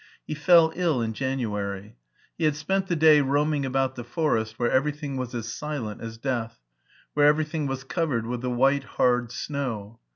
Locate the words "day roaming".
2.95-3.67